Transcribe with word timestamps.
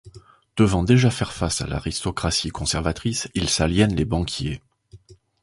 Devant 0.57 0.81
déjà 0.81 1.11
faire 1.11 1.31
face 1.31 1.61
à 1.61 1.67
l'aristocratie 1.67 2.49
conservatrice, 2.49 3.29
il 3.35 3.47
s'aliène 3.47 3.95
les 3.95 4.03
banquiers. 4.03 4.59